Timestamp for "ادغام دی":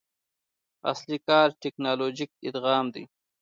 2.47-3.03